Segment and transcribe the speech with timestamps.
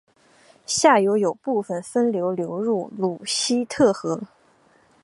[0.65, 4.19] 下游有部分分流流入鲁希特河。